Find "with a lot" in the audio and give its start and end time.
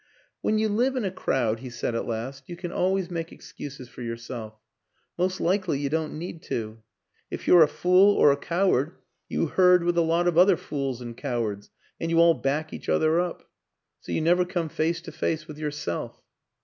9.83-10.27